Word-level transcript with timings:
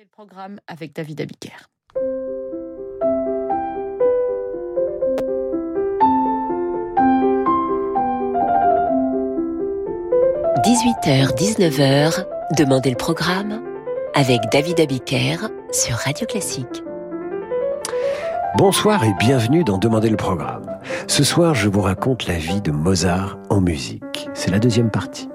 le 0.00 0.06
programme 0.06 0.58
avec 0.66 0.94
David 0.94 1.20
Abiker.– 1.20 1.50
18h, 10.64 11.36
19h, 11.36 12.26
Demandez 12.56 12.88
le 12.88 12.96
programme 12.96 13.62
avec 14.14 14.40
David 14.50 14.80
Abiker 14.80 15.36
sur 15.70 15.96
Radio 15.96 16.26
Classique. 16.26 16.82
Bonsoir 18.56 19.04
et 19.04 19.12
bienvenue 19.18 19.64
dans 19.64 19.76
Demandez 19.76 20.08
le 20.08 20.16
programme. 20.16 20.78
Ce 21.08 21.24
soir, 21.24 21.54
je 21.54 21.68
vous 21.68 21.82
raconte 21.82 22.26
la 22.26 22.38
vie 22.38 22.62
de 22.62 22.70
Mozart 22.70 23.38
en 23.50 23.60
musique. 23.60 24.30
C'est 24.32 24.50
la 24.50 24.60
deuxième 24.60 24.90
partie. 24.90 25.29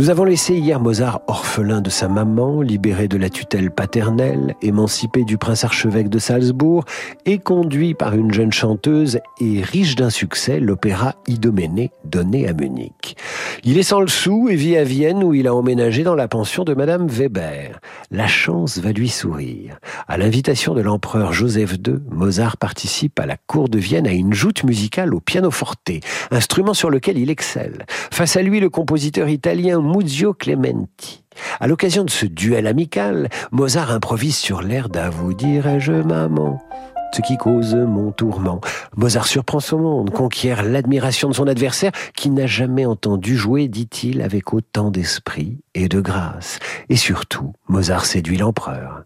Nous 0.00 0.10
avons 0.10 0.22
laissé 0.22 0.54
hier 0.54 0.78
Mozart 0.78 1.22
orphelin 1.26 1.80
de 1.80 1.90
sa 1.90 2.06
maman, 2.06 2.62
libéré 2.62 3.08
de 3.08 3.16
la 3.16 3.30
tutelle 3.30 3.72
paternelle, 3.72 4.54
émancipé 4.62 5.24
du 5.24 5.38
prince 5.38 5.64
archevêque 5.64 6.08
de 6.08 6.20
Salzbourg 6.20 6.84
et 7.26 7.38
conduit 7.38 7.94
par 7.94 8.14
une 8.14 8.32
jeune 8.32 8.52
chanteuse 8.52 9.18
et 9.40 9.60
riche 9.60 9.96
d'un 9.96 10.10
succès, 10.10 10.60
l'opéra 10.60 11.16
Idoménée 11.26 11.90
donné 12.04 12.46
à 12.46 12.52
Munich. 12.52 13.16
Il 13.64 13.76
est 13.76 13.82
sans 13.82 14.00
le 14.00 14.06
sou 14.06 14.48
et 14.48 14.54
vit 14.54 14.76
à 14.76 14.84
Vienne 14.84 15.24
où 15.24 15.34
il 15.34 15.48
a 15.48 15.54
emménagé 15.54 16.04
dans 16.04 16.14
la 16.14 16.28
pension 16.28 16.62
de 16.62 16.74
madame 16.74 17.08
Weber. 17.08 17.80
La 18.12 18.28
chance 18.28 18.78
va 18.78 18.92
lui 18.92 19.08
sourire. 19.08 19.80
À 20.06 20.16
l'invitation 20.16 20.74
de 20.74 20.80
l'empereur 20.80 21.32
Joseph 21.32 21.74
II, 21.84 21.96
Mozart 22.08 22.56
participe 22.56 23.18
à 23.18 23.26
la 23.26 23.36
cour 23.36 23.68
de 23.68 23.78
Vienne 23.78 24.06
à 24.06 24.12
une 24.12 24.32
joute 24.32 24.62
musicale 24.62 25.12
au 25.12 25.18
pianoforte, 25.18 25.90
instrument 26.30 26.72
sur 26.72 26.88
lequel 26.88 27.18
il 27.18 27.30
excelle. 27.30 27.84
Face 28.12 28.36
à 28.36 28.42
lui, 28.42 28.60
le 28.60 28.70
compositeur 28.70 29.28
italien 29.28 29.87
Muzio 29.88 30.34
Clementi. 30.34 31.24
À 31.60 31.66
l'occasion 31.66 32.04
de 32.04 32.10
ce 32.10 32.26
duel 32.26 32.66
amical, 32.66 33.28
Mozart 33.52 33.90
improvise 33.90 34.36
sur 34.36 34.60
l'air 34.60 34.88
d'À 34.88 35.08
vous 35.08 35.32
dirais-je 35.32 35.92
maman 35.92 36.62
ce 37.10 37.22
qui 37.22 37.38
cause 37.38 37.74
mon 37.74 38.12
tourment. 38.12 38.60
Mozart 38.94 39.26
surprend 39.26 39.60
son 39.60 39.78
monde, 39.78 40.10
conquiert 40.10 40.62
l'admiration 40.62 41.30
de 41.30 41.34
son 41.34 41.46
adversaire, 41.46 41.92
qui 42.14 42.28
n'a 42.28 42.46
jamais 42.46 42.84
entendu 42.84 43.34
jouer, 43.34 43.66
dit-il, 43.66 44.20
avec 44.20 44.52
autant 44.52 44.90
d'esprit 44.90 45.56
et 45.74 45.88
de 45.88 46.02
grâce. 46.02 46.58
Et 46.90 46.96
surtout, 46.96 47.54
Mozart 47.66 48.04
séduit 48.04 48.36
l'empereur. 48.36 49.04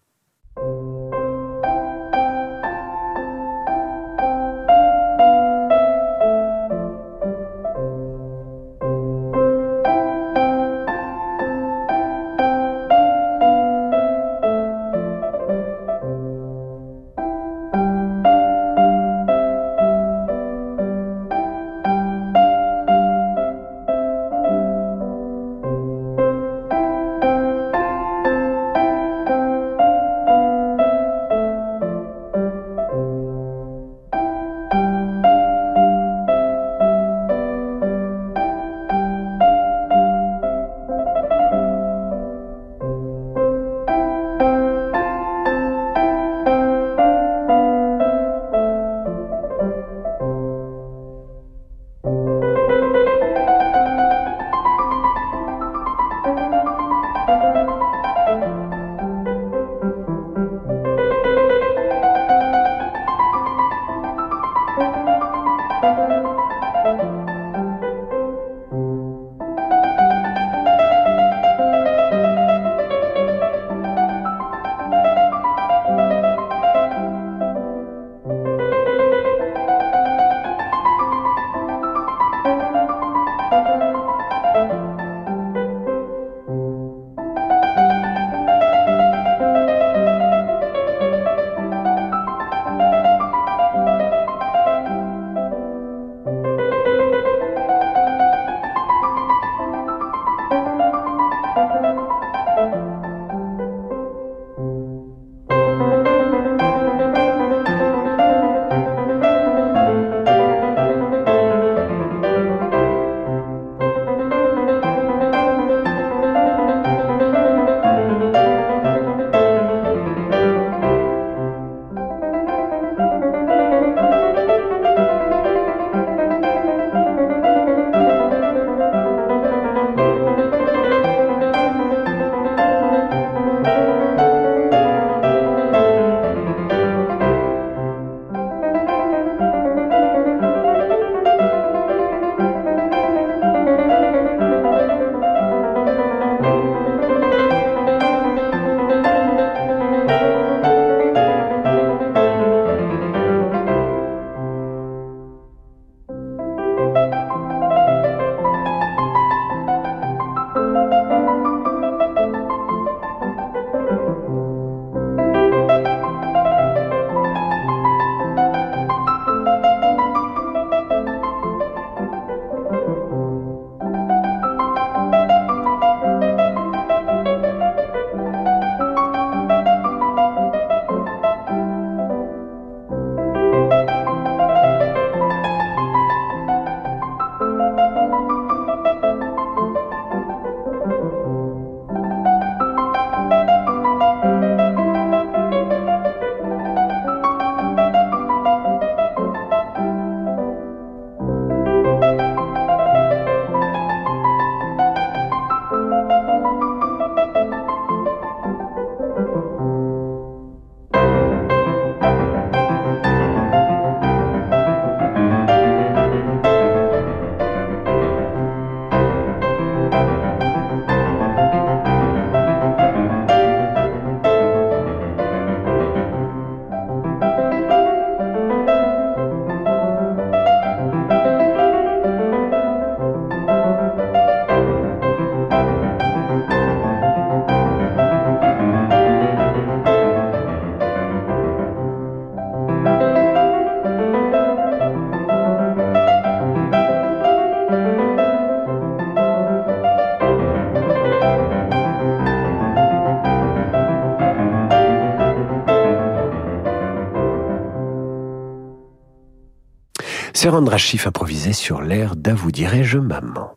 Sir 260.52 260.58
Andras 260.58 260.76
Schiff 260.76 261.06
improvisait 261.06 261.54
sur 261.54 261.80
l'air 261.80 262.14
d'À 262.14 262.34
vous 262.34 262.52
dirais-je 262.52 262.98
maman. 262.98 263.56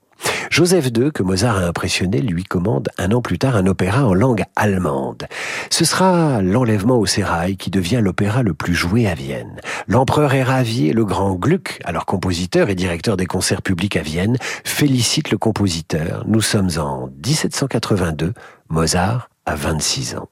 Joseph 0.49 0.91
II, 0.95 1.11
que 1.11 1.23
Mozart 1.23 1.57
a 1.57 1.65
impressionné, 1.65 2.21
lui 2.21 2.45
commande 2.45 2.87
un 2.97 3.11
an 3.11 3.21
plus 3.21 3.37
tard 3.37 3.57
un 3.57 3.65
opéra 3.65 4.05
en 4.05 4.13
langue 4.13 4.45
allemande. 4.55 5.27
Ce 5.69 5.83
sera 5.83 6.41
l'enlèvement 6.41 6.97
au 6.97 7.05
sérail 7.05 7.57
qui 7.57 7.69
devient 7.69 7.99
l'opéra 8.01 8.43
le 8.43 8.53
plus 8.53 8.75
joué 8.75 9.07
à 9.07 9.13
Vienne. 9.13 9.59
L'empereur 9.89 10.33
est 10.35 10.43
ravi 10.43 10.87
et 10.87 10.93
le 10.93 11.03
grand 11.03 11.35
Gluck, 11.35 11.81
alors 11.83 12.05
compositeur 12.05 12.69
et 12.69 12.75
directeur 12.75 13.17
des 13.17 13.25
concerts 13.25 13.61
publics 13.61 13.97
à 13.97 14.01
Vienne, 14.01 14.37
félicite 14.63 15.31
le 15.31 15.37
compositeur. 15.37 16.23
Nous 16.27 16.39
sommes 16.39 16.69
en 16.77 17.09
1782, 17.25 18.31
Mozart 18.69 19.27
a 19.45 19.55
26 19.55 20.15
ans. 20.15 20.29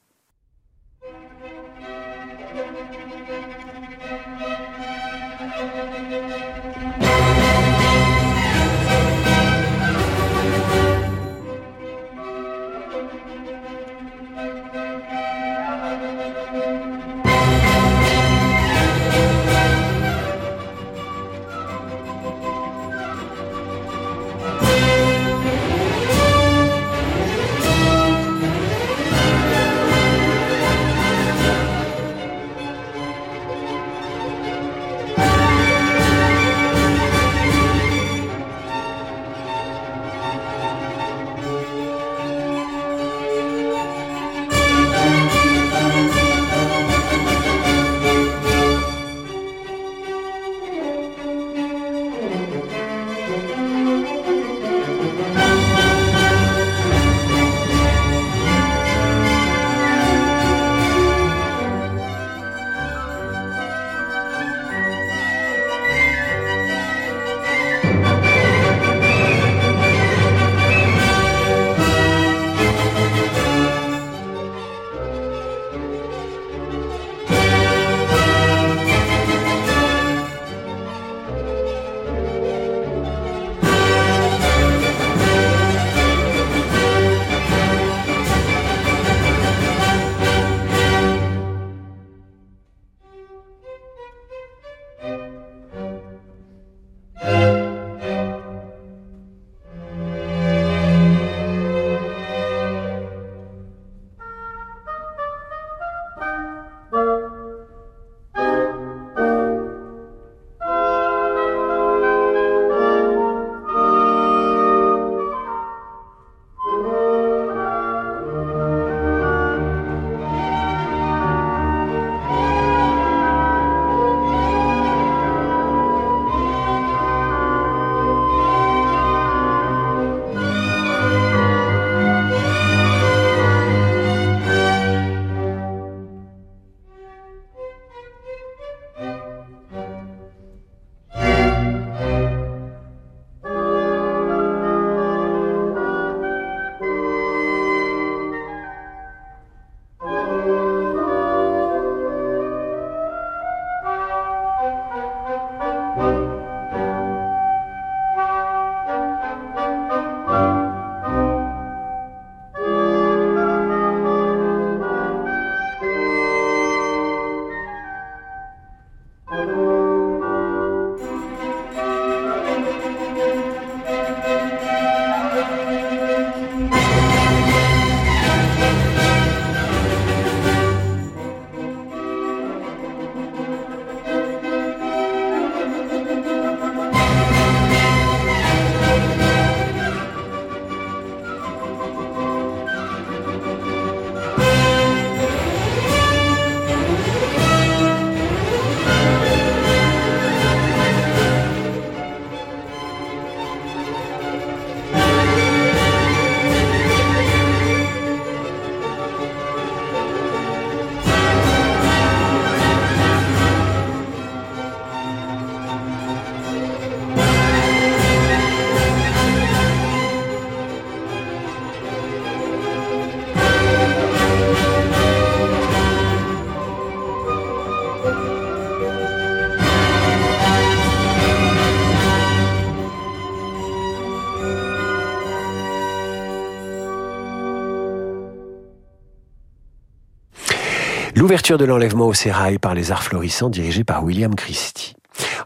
L'ouverture 241.24 241.58
de 241.58 241.64
l'enlèvement 241.64 242.08
au 242.08 242.14
sérail 242.14 242.60
par 242.60 242.74
les 242.74 242.92
arts 242.92 243.02
florissants 243.02 243.50
dirigé 243.50 243.86
par 243.86 244.04
William 244.04 244.36
Christie. 244.36 244.98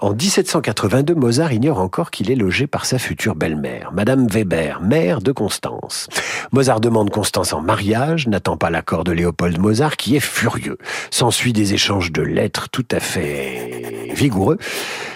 En 0.01 0.09
1782, 0.11 1.13
Mozart 1.13 1.53
ignore 1.53 1.79
encore 1.79 2.09
qu'il 2.09 2.31
est 2.31 2.35
logé 2.35 2.65
par 2.65 2.87
sa 2.87 2.97
future 2.97 3.35
belle-mère, 3.35 3.91
Madame 3.93 4.25
Weber, 4.25 4.81
mère 4.81 5.21
de 5.21 5.31
Constance. 5.31 6.07
Mozart 6.51 6.81
demande 6.81 7.11
Constance 7.11 7.53
en 7.53 7.61
mariage, 7.61 8.27
n'attend 8.27 8.57
pas 8.57 8.71
l'accord 8.71 9.03
de 9.03 9.11
Léopold 9.11 9.59
Mozart, 9.59 9.97
qui 9.97 10.15
est 10.15 10.19
furieux. 10.19 10.79
S'ensuit 11.11 11.53
des 11.53 11.75
échanges 11.75 12.11
de 12.11 12.23
lettres 12.23 12.69
tout 12.69 12.87
à 12.89 12.99
fait 12.99 14.06
vigoureux. 14.17 14.57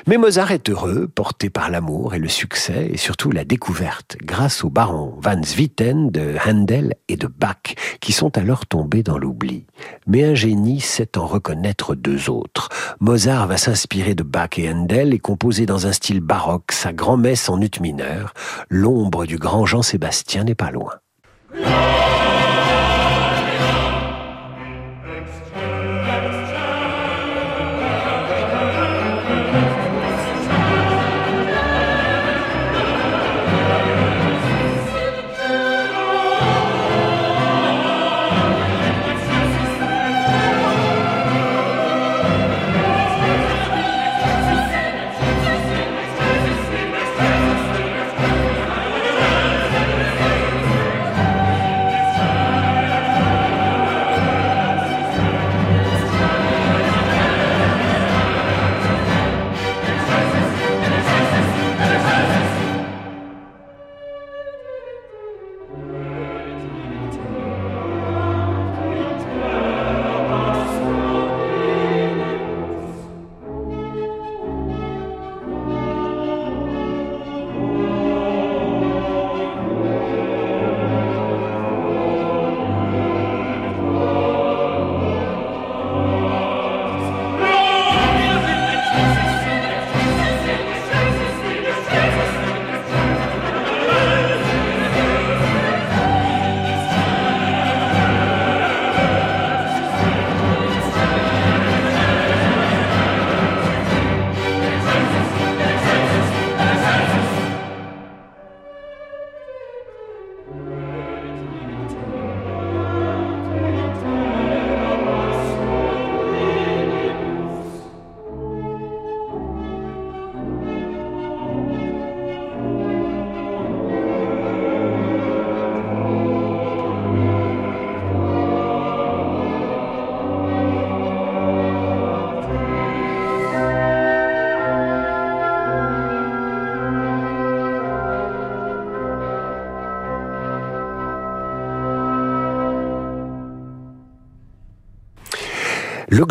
Mais 0.07 0.17
Mozart 0.17 0.51
est 0.51 0.69
heureux, 0.69 1.07
porté 1.13 1.49
par 1.49 1.69
l'amour 1.69 2.15
et 2.15 2.19
le 2.19 2.27
succès, 2.27 2.89
et 2.91 2.97
surtout 2.97 3.31
la 3.31 3.43
découverte, 3.43 4.17
grâce 4.23 4.63
au 4.63 4.69
baron 4.69 5.15
Van 5.19 5.41
Swieten 5.43 6.09
de 6.09 6.35
Handel 6.45 6.95
et 7.07 7.17
de 7.17 7.27
Bach, 7.27 7.75
qui 7.99 8.11
sont 8.11 8.37
alors 8.37 8.65
tombés 8.65 9.03
dans 9.03 9.17
l'oubli. 9.17 9.65
Mais 10.07 10.23
un 10.23 10.35
génie 10.35 10.79
sait 10.79 11.17
en 11.17 11.25
reconnaître 11.25 11.95
deux 11.95 12.29
autres. 12.29 12.69
Mozart 12.99 13.47
va 13.47 13.57
s'inspirer 13.57 14.15
de 14.15 14.23
Bach 14.23 14.57
et 14.57 14.69
Handel 14.69 15.13
et 15.13 15.19
composer 15.19 15.65
dans 15.65 15.87
un 15.87 15.91
style 15.91 16.21
baroque 16.21 16.71
sa 16.71 16.93
grand-messe 16.93 17.49
en 17.49 17.59
ut 17.61 17.79
mineur. 17.79 18.33
L'ombre 18.69 19.25
du 19.25 19.37
grand 19.37 19.65
Jean-Sébastien 19.65 20.43
n'est 20.43 20.55
pas 20.55 20.71
loin. 20.71 20.93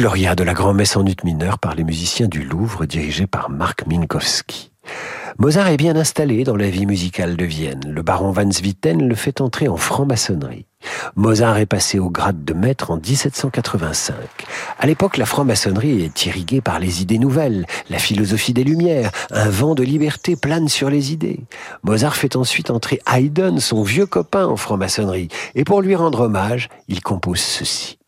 De 0.00 0.44
la 0.44 0.54
grand-messe 0.54 0.96
en 0.96 1.04
ut 1.04 1.16
mineur 1.24 1.58
par 1.58 1.74
les 1.74 1.84
musiciens 1.84 2.26
du 2.26 2.42
Louvre 2.42 2.86
dirigé 2.86 3.26
par 3.26 3.50
Marc 3.50 3.86
Minkowski. 3.86 4.72
Mozart 5.38 5.68
est 5.68 5.76
bien 5.76 5.94
installé 5.94 6.42
dans 6.42 6.56
la 6.56 6.70
vie 6.70 6.86
musicale 6.86 7.36
de 7.36 7.44
Vienne. 7.44 7.82
Le 7.86 8.00
baron 8.00 8.30
Van 8.30 8.50
Swieten 8.50 9.06
le 9.06 9.14
fait 9.14 9.42
entrer 9.42 9.68
en 9.68 9.76
franc-maçonnerie. 9.76 10.64
Mozart 11.16 11.58
est 11.58 11.66
passé 11.66 11.98
au 11.98 12.08
grade 12.08 12.46
de 12.46 12.54
maître 12.54 12.90
en 12.90 12.96
1785. 12.96 14.14
À 14.78 14.86
l'époque, 14.86 15.18
la 15.18 15.26
franc-maçonnerie 15.26 16.02
est 16.02 16.24
irriguée 16.24 16.62
par 16.62 16.78
les 16.78 17.02
idées 17.02 17.18
nouvelles, 17.18 17.66
la 17.90 17.98
philosophie 17.98 18.54
des 18.54 18.64
Lumières, 18.64 19.10
un 19.30 19.50
vent 19.50 19.74
de 19.74 19.82
liberté 19.82 20.34
plane 20.34 20.68
sur 20.68 20.88
les 20.88 21.12
idées. 21.12 21.40
Mozart 21.82 22.16
fait 22.16 22.36
ensuite 22.36 22.70
entrer 22.70 23.00
Haydn, 23.06 23.58
son 23.58 23.82
vieux 23.82 24.06
copain, 24.06 24.46
en 24.46 24.56
franc-maçonnerie, 24.56 25.28
et 25.54 25.64
pour 25.64 25.82
lui 25.82 25.94
rendre 25.94 26.20
hommage, 26.20 26.70
il 26.88 27.02
compose 27.02 27.40
ceci. 27.40 27.99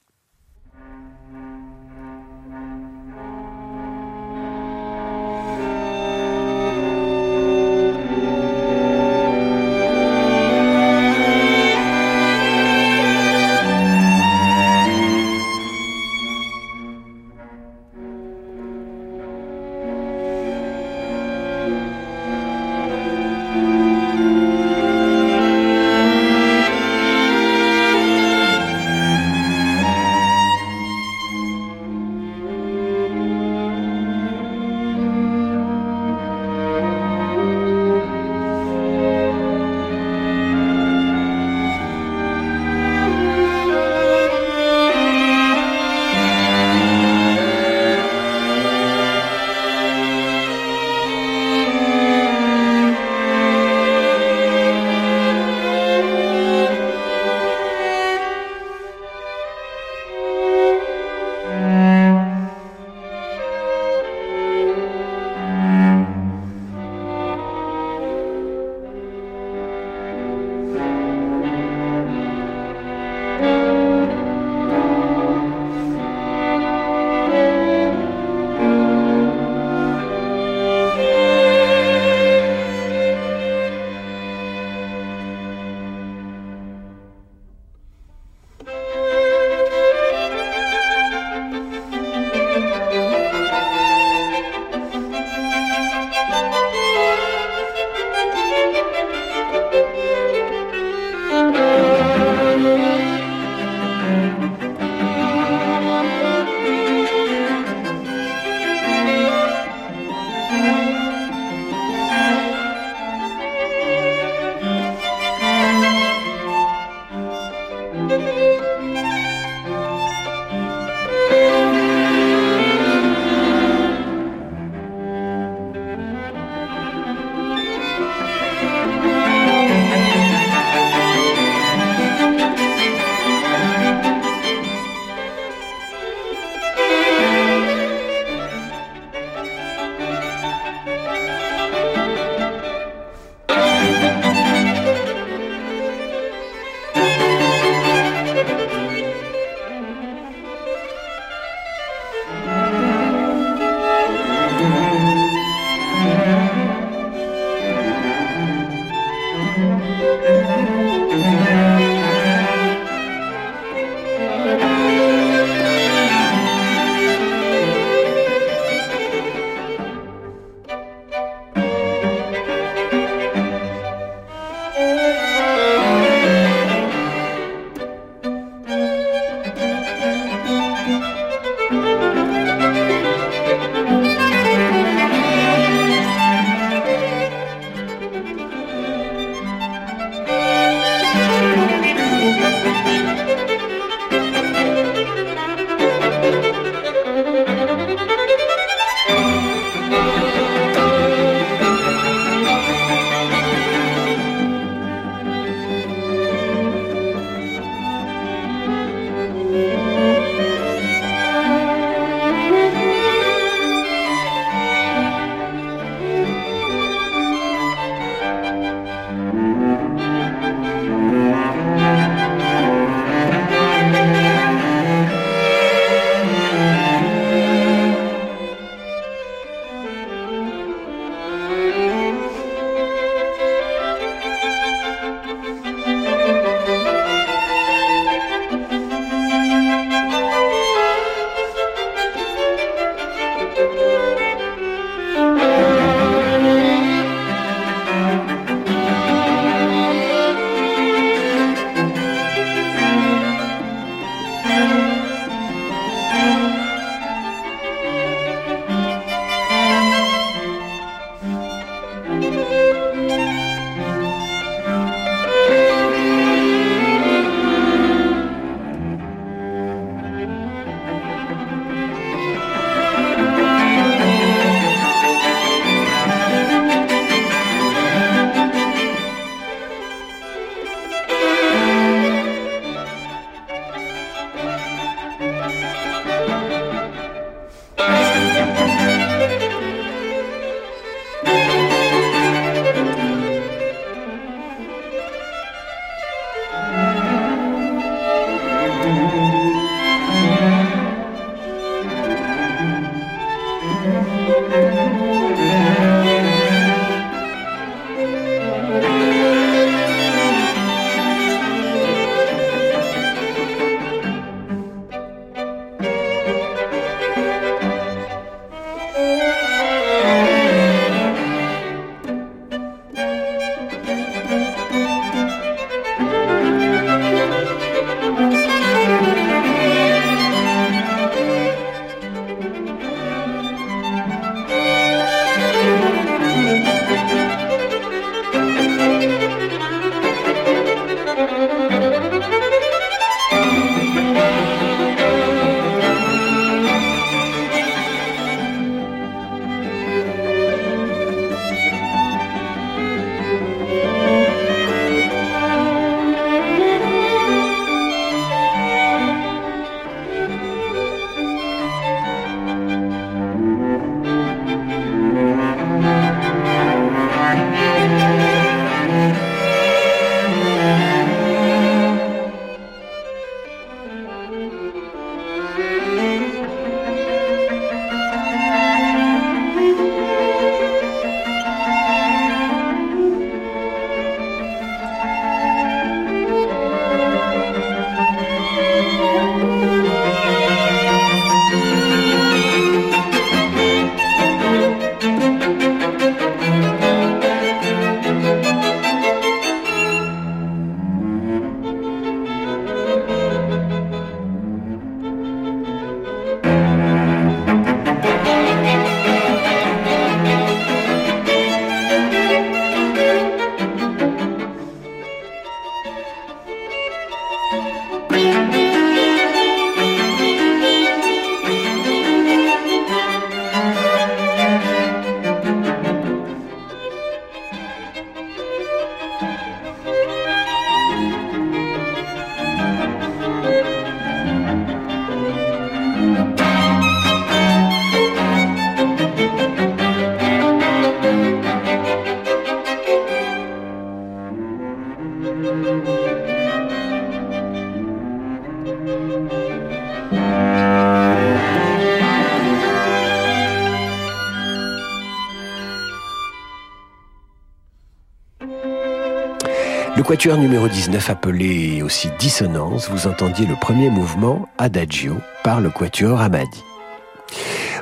Quatuor 460.22 460.38
numéro 460.38 460.68
19 460.68 461.10
appelé 461.10 461.82
aussi 461.82 462.08
Dissonance, 462.20 462.88
vous 462.88 463.08
entendiez 463.08 463.44
le 463.44 463.56
premier 463.56 463.90
mouvement 463.90 464.48
Adagio 464.56 465.16
par 465.42 465.60
le 465.60 465.68
quatuor 465.68 466.20
Amadi. 466.20 466.62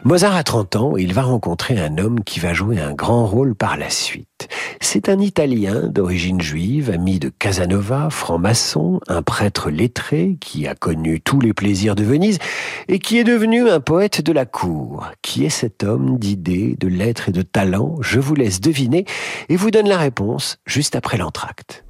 Mozart 0.04 0.34
a 0.34 0.42
30 0.42 0.76
ans 0.76 0.96
et 0.96 1.02
il 1.02 1.12
va 1.12 1.20
rencontrer 1.20 1.78
un 1.78 1.98
homme 1.98 2.24
qui 2.24 2.40
va 2.40 2.54
jouer 2.54 2.80
un 2.80 2.94
grand 2.94 3.26
rôle 3.26 3.54
par 3.54 3.76
la 3.76 3.90
suite. 3.90 4.29
C'est 4.92 5.08
un 5.08 5.20
Italien 5.20 5.82
d'origine 5.86 6.40
juive, 6.40 6.90
ami 6.90 7.20
de 7.20 7.28
Casanova, 7.28 8.10
franc-maçon, 8.10 8.98
un 9.06 9.22
prêtre 9.22 9.70
lettré 9.70 10.36
qui 10.40 10.66
a 10.66 10.74
connu 10.74 11.20
tous 11.20 11.38
les 11.38 11.52
plaisirs 11.52 11.94
de 11.94 12.02
Venise 12.02 12.40
et 12.88 12.98
qui 12.98 13.16
est 13.16 13.22
devenu 13.22 13.70
un 13.70 13.78
poète 13.78 14.20
de 14.20 14.32
la 14.32 14.46
cour. 14.46 15.06
Qui 15.22 15.44
est 15.44 15.48
cet 15.48 15.84
homme 15.84 16.18
d'idées, 16.18 16.76
de 16.80 16.88
lettres 16.88 17.28
et 17.28 17.32
de 17.32 17.42
talent 17.42 17.98
Je 18.00 18.18
vous 18.18 18.34
laisse 18.34 18.60
deviner 18.60 19.04
et 19.48 19.54
vous 19.54 19.70
donne 19.70 19.88
la 19.88 19.96
réponse 19.96 20.58
juste 20.66 20.96
après 20.96 21.18
l'entracte. 21.18 21.84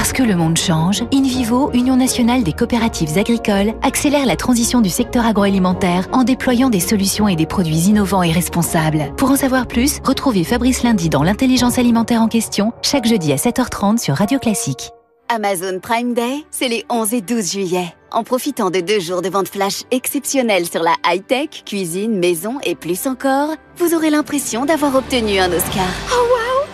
Parce 0.00 0.14
que 0.14 0.22
le 0.22 0.34
monde 0.34 0.56
change, 0.56 1.04
InVivo, 1.12 1.70
Union 1.74 1.94
nationale 1.94 2.42
des 2.42 2.54
coopératives 2.54 3.18
agricoles, 3.18 3.74
accélère 3.82 4.24
la 4.24 4.34
transition 4.34 4.80
du 4.80 4.88
secteur 4.88 5.26
agroalimentaire 5.26 6.08
en 6.12 6.24
déployant 6.24 6.70
des 6.70 6.80
solutions 6.80 7.28
et 7.28 7.36
des 7.36 7.44
produits 7.44 7.80
innovants 7.80 8.22
et 8.22 8.32
responsables. 8.32 9.14
Pour 9.18 9.30
en 9.30 9.36
savoir 9.36 9.66
plus, 9.66 10.00
retrouvez 10.02 10.42
Fabrice 10.42 10.84
Lundi 10.84 11.10
dans 11.10 11.22
l'intelligence 11.22 11.78
alimentaire 11.78 12.22
en 12.22 12.28
question, 12.28 12.72
chaque 12.80 13.04
jeudi 13.04 13.30
à 13.30 13.36
7h30 13.36 13.98
sur 13.98 14.14
Radio 14.14 14.38
Classique. 14.38 14.88
Amazon 15.28 15.80
Prime 15.82 16.14
Day, 16.14 16.46
c'est 16.50 16.68
les 16.68 16.86
11 16.88 17.12
et 17.12 17.20
12 17.20 17.52
juillet. 17.52 17.94
En 18.10 18.24
profitant 18.24 18.70
de 18.70 18.80
deux 18.80 19.00
jours 19.00 19.20
de 19.20 19.28
vente 19.28 19.48
flash 19.48 19.82
exceptionnelle 19.90 20.66
sur 20.66 20.82
la 20.82 20.94
high-tech, 21.04 21.64
cuisine, 21.66 22.18
maison 22.18 22.54
et 22.64 22.74
plus 22.74 23.06
encore, 23.06 23.50
vous 23.76 23.92
aurez 23.92 24.08
l'impression 24.08 24.64
d'avoir 24.64 24.94
obtenu 24.94 25.38
un 25.40 25.52
Oscar. 25.52 25.88
Oh 26.10 26.24
wow 26.24 26.66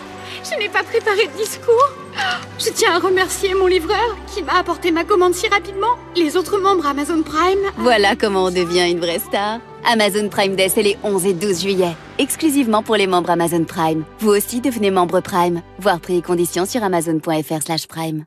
Je 0.48 0.56
n'ai 0.60 0.68
pas 0.68 0.84
préparé 0.84 1.26
de 1.26 1.42
discours 1.42 2.05
je 2.59 2.70
tiens 2.70 2.94
à 2.94 2.98
remercier 2.98 3.55
mon 3.55 3.66
livreur 3.66 4.16
qui 4.35 4.42
m'a 4.42 4.55
apporté 4.55 4.90
ma 4.90 5.05
commande 5.05 5.35
si 5.35 5.48
rapidement. 5.48 5.94
Les 6.16 6.37
autres 6.37 6.59
membres 6.59 6.87
Amazon 6.87 7.22
Prime. 7.22 7.59
Voilà 7.76 8.16
comment 8.16 8.44
on 8.44 8.50
devient 8.50 8.90
une 8.90 9.00
vraie 9.00 9.18
star. 9.18 9.61
Amazon 9.90 10.29
Prime 10.29 10.57
Day, 10.57 10.68
c'est 10.68 10.83
les 10.83 10.96
11 11.05 11.26
et 11.26 11.33
12 11.35 11.62
juillet. 11.62 11.96
Exclusivement 12.18 12.83
pour 12.83 12.96
les 12.96 13.07
membres 13.07 13.31
Amazon 13.31 13.64
Prime. 13.64 14.05
Vous 14.18 14.31
aussi 14.31 14.61
devenez 14.61 14.90
membre 14.90 15.20
Prime. 15.20 15.62
Voir 15.79 16.00
prix 16.00 16.18
et 16.18 16.22
conditions 16.22 16.66
sur 16.66 16.83
amazon.fr/slash 16.83 17.87
prime. 17.87 18.24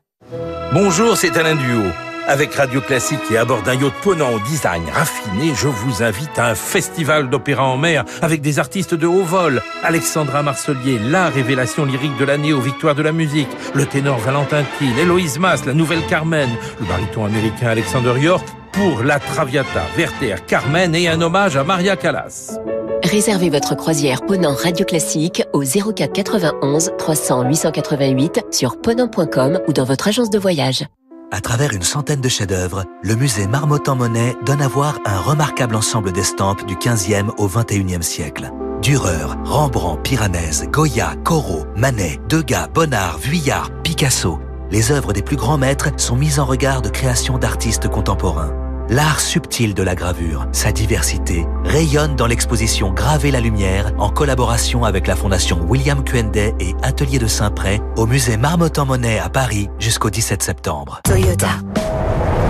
Bonjour, 0.72 1.16
c'est 1.16 1.36
Alain 1.36 1.56
Duo. 1.56 2.09
Avec 2.30 2.54
Radio 2.54 2.80
Classique 2.80 3.18
et 3.32 3.38
à 3.38 3.44
bord 3.44 3.62
d'un 3.62 3.74
yacht 3.74 3.92
ponant 4.02 4.32
au 4.32 4.38
design 4.38 4.84
raffiné, 4.94 5.52
je 5.52 5.66
vous 5.66 6.04
invite 6.04 6.38
à 6.38 6.50
un 6.50 6.54
festival 6.54 7.28
d'opéra 7.28 7.64
en 7.64 7.76
mer 7.76 8.04
avec 8.22 8.40
des 8.40 8.60
artistes 8.60 8.94
de 8.94 9.08
haut 9.08 9.24
vol. 9.24 9.60
Alexandra 9.82 10.40
Marcelier, 10.44 11.00
la 11.00 11.28
révélation 11.28 11.84
lyrique 11.84 12.16
de 12.18 12.24
l'année 12.24 12.52
aux 12.52 12.60
victoires 12.60 12.94
de 12.94 13.02
la 13.02 13.10
musique. 13.10 13.48
Le 13.74 13.84
ténor 13.84 14.18
Valentin 14.18 14.62
Thiel, 14.78 14.96
Héloïse 14.96 15.40
Mas, 15.40 15.66
la 15.66 15.74
nouvelle 15.74 16.06
Carmen. 16.06 16.48
Le 16.78 16.86
baryton 16.86 17.24
américain 17.24 17.66
Alexander 17.66 18.14
York 18.20 18.46
pour 18.70 19.02
La 19.02 19.18
Traviata, 19.18 19.82
Werther, 19.96 20.36
Carmen 20.46 20.94
et 20.94 21.08
un 21.08 21.20
hommage 21.20 21.56
à 21.56 21.64
Maria 21.64 21.96
Callas. 21.96 22.60
Réservez 23.02 23.50
votre 23.50 23.74
croisière 23.74 24.22
Ponant 24.24 24.54
Radio 24.54 24.86
Classique 24.86 25.42
au 25.52 25.64
04 25.64 26.12
91 26.12 26.92
300 26.96 27.48
888 27.48 28.44
sur 28.52 28.80
ponant.com 28.80 29.58
ou 29.66 29.72
dans 29.72 29.84
votre 29.84 30.06
agence 30.06 30.30
de 30.30 30.38
voyage. 30.38 30.84
À 31.32 31.40
travers 31.40 31.72
une 31.72 31.82
centaine 31.82 32.20
de 32.20 32.28
chefs-d'œuvre, 32.28 32.84
le 33.04 33.14
musée 33.14 33.46
Marmottan-Monet 33.46 34.34
donne 34.44 34.60
à 34.60 34.66
voir 34.66 34.98
un 35.06 35.20
remarquable 35.20 35.76
ensemble 35.76 36.10
d'estampes 36.10 36.66
du 36.66 36.74
15e 36.74 37.30
au 37.38 37.46
21e 37.46 38.02
siècle. 38.02 38.50
Dürer, 38.82 39.36
Rembrandt, 39.44 40.02
Piranèse, 40.02 40.66
Goya, 40.72 41.14
Corot, 41.22 41.66
Manet, 41.76 42.18
Degas, 42.28 42.66
Bonnard, 42.74 43.18
Vuillard, 43.18 43.70
Picasso. 43.84 44.40
Les 44.72 44.90
œuvres 44.90 45.12
des 45.12 45.22
plus 45.22 45.36
grands 45.36 45.58
maîtres 45.58 45.90
sont 45.98 46.16
mises 46.16 46.40
en 46.40 46.46
regard 46.46 46.82
de 46.82 46.88
créations 46.88 47.38
d'artistes 47.38 47.88
contemporains. 47.88 48.52
L'art 48.90 49.20
subtil 49.20 49.72
de 49.72 49.84
la 49.84 49.94
gravure, 49.94 50.48
sa 50.50 50.72
diversité, 50.72 51.46
rayonne 51.62 52.16
dans 52.16 52.26
l'exposition 52.26 52.90
Graver 52.90 53.30
la 53.30 53.38
lumière 53.38 53.92
en 53.98 54.10
collaboration 54.10 54.84
avec 54.84 55.06
la 55.06 55.14
Fondation 55.14 55.60
William 55.68 56.02
Quenday 56.02 56.56
et 56.58 56.74
Atelier 56.82 57.20
de 57.20 57.28
Saint-Pré 57.28 57.80
au 57.96 58.06
musée 58.06 58.36
Marmottan-Monet 58.36 59.20
à 59.20 59.28
Paris 59.28 59.68
jusqu'au 59.78 60.10
17 60.10 60.42
septembre. 60.42 61.00
Toyota. 61.04 61.50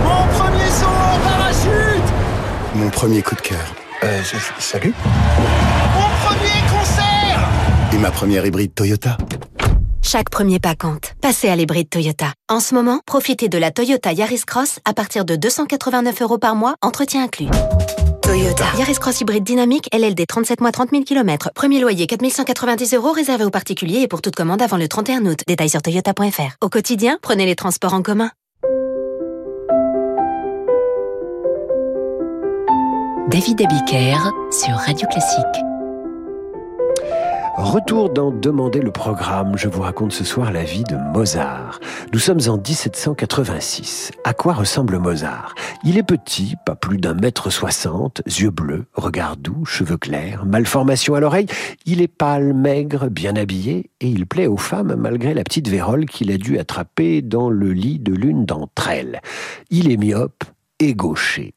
Mon 0.03 0.27
premier 0.35 0.67
saut 0.71 0.87
en 0.87 1.19
parachute 1.19 2.13
Mon 2.73 2.89
premier 2.89 3.21
coup 3.21 3.35
de 3.35 3.41
cœur. 3.41 3.75
Euh, 4.03 4.19
salut 4.57 4.95
Mon 5.93 6.27
premier 6.27 6.71
concert 6.71 7.49
Et 7.93 7.97
ma 7.99 8.09
première 8.09 8.47
hybride 8.47 8.73
Toyota. 8.73 9.15
Chaque 10.01 10.29
premier 10.29 10.59
pas 10.59 10.75
compte. 10.75 11.13
Passez 11.21 11.47
à 11.47 11.55
l'hybride 11.55 11.89
Toyota. 11.89 12.33
En 12.49 12.59
ce 12.59 12.73
moment, 12.73 12.99
profitez 13.05 13.49
de 13.49 13.57
la 13.57 13.71
Toyota 13.71 14.11
Yaris 14.11 14.43
Cross 14.45 14.79
à 14.83 14.93
partir 14.93 15.25
de 15.25 15.35
289 15.35 16.21
euros 16.21 16.37
par 16.37 16.55
mois, 16.55 16.75
entretien 16.81 17.23
inclus. 17.23 17.47
Toyota. 18.21 18.65
Yaris 18.77 18.95
Cross 18.95 19.21
hybride 19.21 19.43
dynamique, 19.43 19.87
LLD 19.93 20.25
37 20.27 20.59
mois 20.61 20.71
30 20.71 20.89
000 20.91 21.03
km. 21.03 21.51
Premier 21.53 21.79
loyer 21.79 22.07
4190 22.07 22.93
euros 22.95 23.11
réservé 23.11 23.45
aux 23.45 23.49
particuliers 23.51 24.01
et 24.01 24.07
pour 24.07 24.21
toute 24.21 24.35
commande 24.35 24.61
avant 24.61 24.77
le 24.77 24.87
31 24.87 25.25
août. 25.25 25.39
Détails 25.47 25.69
sur 25.69 25.81
toyota.fr. 25.81 26.57
Au 26.61 26.69
quotidien, 26.69 27.17
prenez 27.21 27.45
les 27.45 27.55
transports 27.55 27.93
en 27.93 28.01
commun. 28.01 28.31
David 33.29 33.61
Abiker 33.61 34.17
sur 34.51 34.75
Radio 34.75 35.07
Classique. 35.07 35.70
Retour 37.61 38.09
dans 38.09 38.31
Demander 38.31 38.81
le 38.81 38.91
programme. 38.91 39.55
Je 39.55 39.67
vous 39.67 39.83
raconte 39.83 40.13
ce 40.13 40.23
soir 40.23 40.51
la 40.51 40.63
vie 40.63 40.83
de 40.83 40.95
Mozart. 41.13 41.79
Nous 42.11 42.17
sommes 42.17 42.39
en 42.47 42.57
1786. 42.57 44.11
À 44.23 44.33
quoi 44.33 44.53
ressemble 44.53 44.97
Mozart? 44.97 45.53
Il 45.83 45.99
est 45.99 46.03
petit, 46.03 46.55
pas 46.65 46.73
plus 46.73 46.97
d'un 46.97 47.13
mètre 47.13 47.51
soixante, 47.51 48.23
yeux 48.25 48.49
bleus, 48.49 48.85
regard 48.95 49.37
doux, 49.37 49.63
cheveux 49.63 49.97
clairs, 49.97 50.43
malformation 50.43 51.13
à 51.13 51.19
l'oreille. 51.19 51.45
Il 51.85 52.01
est 52.01 52.07
pâle, 52.07 52.55
maigre, 52.55 53.09
bien 53.09 53.35
habillé 53.35 53.91
et 54.01 54.07
il 54.07 54.25
plaît 54.25 54.47
aux 54.47 54.57
femmes 54.57 54.95
malgré 54.95 55.35
la 55.35 55.43
petite 55.43 55.69
vérole 55.69 56.07
qu'il 56.07 56.31
a 56.31 56.37
dû 56.37 56.57
attraper 56.57 57.21
dans 57.21 57.51
le 57.51 57.71
lit 57.73 57.99
de 57.99 58.13
l'une 58.13 58.45
d'entre 58.45 58.89
elles. 58.89 59.21
Il 59.69 59.91
est 59.91 59.97
myope 59.97 60.43
et 60.79 60.95
gaucher. 60.95 61.53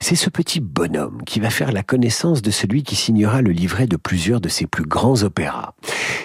C'est 0.00 0.16
ce 0.16 0.30
petit 0.30 0.60
bonhomme 0.60 1.22
qui 1.26 1.40
va 1.40 1.50
faire 1.50 1.72
la 1.72 1.82
connaissance 1.82 2.42
de 2.42 2.50
celui 2.50 2.82
qui 2.82 2.96
signera 2.96 3.42
le 3.42 3.50
livret 3.50 3.86
de 3.86 3.96
plusieurs 3.96 4.40
de 4.40 4.48
ses 4.48 4.66
plus 4.66 4.84
grands 4.84 5.22
opéras. 5.22 5.74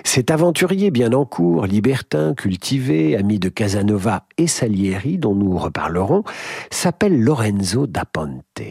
Cet 0.03 0.31
aventurier 0.31 0.91
bien 0.91 1.13
en 1.13 1.25
cours, 1.25 1.65
libertin, 1.65 2.33
cultivé, 2.33 3.17
ami 3.17 3.39
de 3.39 3.49
Casanova 3.49 4.25
et 4.37 4.47
Salieri, 4.47 5.17
dont 5.17 5.35
nous 5.35 5.57
reparlerons, 5.57 6.23
s'appelle 6.71 7.21
Lorenzo 7.21 7.87
da 7.87 8.05
Ponte. 8.05 8.61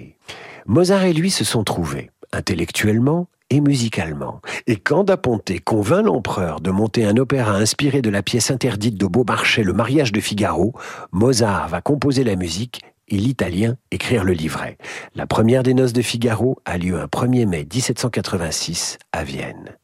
Mozart 0.66 1.04
et 1.04 1.12
lui 1.12 1.30
se 1.30 1.44
sont 1.44 1.64
trouvés, 1.64 2.10
intellectuellement 2.32 3.28
et 3.50 3.60
musicalement. 3.60 4.40
Et 4.66 4.76
quand 4.76 5.04
Da 5.04 5.16
Ponte 5.16 5.52
convainc 5.64 6.06
l'empereur 6.06 6.60
de 6.60 6.70
monter 6.70 7.04
un 7.04 7.16
opéra 7.16 7.52
inspiré 7.52 8.00
de 8.02 8.10
la 8.10 8.22
pièce 8.22 8.50
interdite 8.50 8.96
de 8.96 9.06
Beaumarchais, 9.06 9.62
Le 9.62 9.72
mariage 9.72 10.12
de 10.12 10.20
Figaro, 10.20 10.72
Mozart 11.12 11.68
va 11.68 11.80
composer 11.80 12.24
la 12.24 12.37
musique 12.37 12.80
et 13.09 13.17
l'italien 13.17 13.77
écrire 13.90 14.25
le 14.25 14.33
livret. 14.33 14.79
La 15.14 15.27
première 15.27 15.62
des 15.62 15.75
noces 15.75 15.93
de 15.93 16.03
Figaro 16.03 16.59
a 16.64 16.79
lieu 16.79 16.99
un 16.99 17.07
1er 17.07 17.47
mai 17.47 17.67
1786 17.71 18.99
à 19.12 19.25
Vienne. 19.25 19.77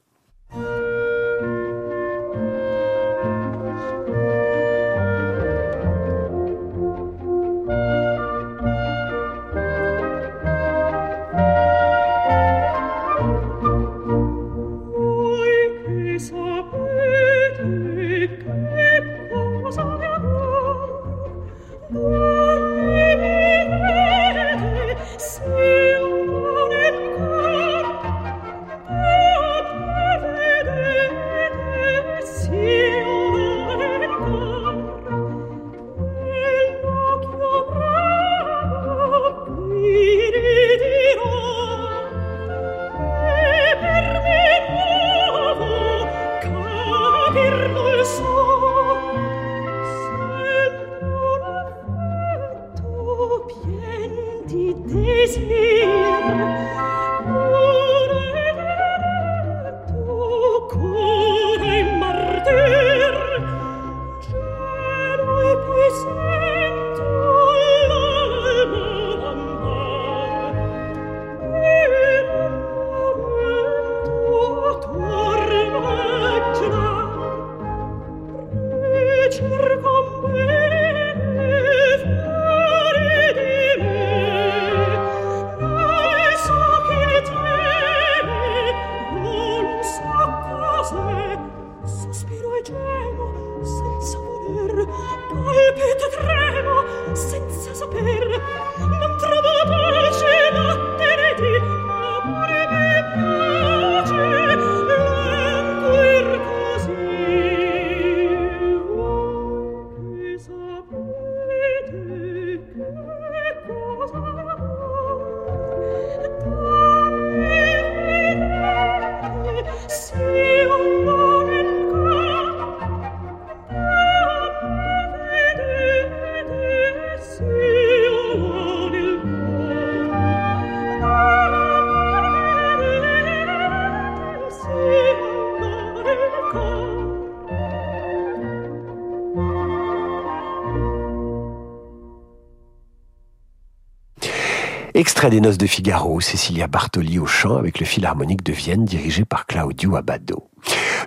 Extrait 145.20 145.36
des 145.36 145.42
Noces 145.42 145.58
de 145.58 145.66
Figaro, 145.66 146.18
Cecilia 146.22 146.66
Bartoli 146.66 147.18
au 147.18 147.26
chant 147.26 147.58
avec 147.58 147.78
le 147.78 147.84
Philharmonique 147.84 148.42
de 148.42 148.54
Vienne 148.54 148.86
dirigé 148.86 149.26
par 149.26 149.44
Claudio 149.44 149.96
Abbado. 149.96 150.48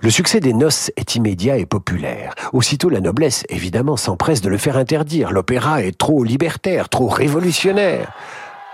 Le 0.03 0.09
succès 0.11 0.39
des 0.39 0.53
noces 0.53 0.91
est 0.97 1.15
immédiat 1.15 1.57
et 1.57 1.65
populaire. 1.65 2.35
Aussitôt 2.51 2.89
la 2.89 3.01
noblesse, 3.01 3.43
évidemment, 3.49 3.97
s'empresse 3.97 4.41
de 4.41 4.49
le 4.49 4.59
faire 4.59 4.77
interdire. 4.77 5.31
L'opéra 5.31 5.81
est 5.81 5.97
trop 5.97 6.23
libertaire, 6.23 6.89
trop 6.89 7.07
révolutionnaire. 7.07 8.11